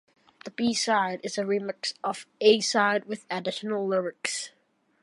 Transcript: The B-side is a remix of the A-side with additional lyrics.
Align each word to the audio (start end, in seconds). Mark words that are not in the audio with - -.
The 0.45 0.49
B-side 0.49 1.21
is 1.23 1.37
a 1.37 1.43
remix 1.43 1.93
of 2.03 2.25
the 2.39 2.47
A-side 2.47 3.05
with 3.05 3.23
additional 3.29 3.85
lyrics. 3.85 4.49